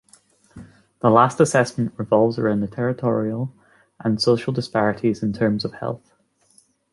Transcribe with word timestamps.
The 1.01 1.11
last 1.11 1.39
assessment 1.39 1.93
revolves 1.95 2.39
around 2.39 2.61
the 2.61 2.67
territorial 2.67 3.53
and 3.99 4.19
social 4.19 4.51
disparities 4.51 5.21
in 5.21 5.31
terms 5.31 5.63
of 5.63 5.73
health. 5.73 6.15